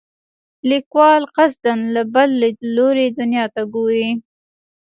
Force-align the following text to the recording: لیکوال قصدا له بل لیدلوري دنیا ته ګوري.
لیکوال 0.69 1.23
قصدا 1.35 1.73
له 1.93 2.03
بل 2.13 2.29
لیدلوري 2.41 3.07
دنیا 3.19 3.45
ته 3.55 3.61
ګوري. 3.73 4.09